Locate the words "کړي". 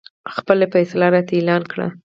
1.71-1.87